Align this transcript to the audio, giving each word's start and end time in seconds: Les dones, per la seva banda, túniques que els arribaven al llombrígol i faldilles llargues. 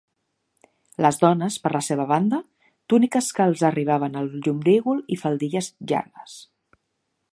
Les 1.05 1.17
dones, 1.23 1.57
per 1.65 1.71
la 1.75 1.81
seva 1.87 2.07
banda, 2.11 2.39
túniques 2.93 3.29
que 3.41 3.47
els 3.51 3.61
arribaven 3.69 4.17
al 4.23 4.33
llombrígol 4.47 5.05
i 5.17 5.19
faldilles 5.27 5.71
llargues. 5.93 6.41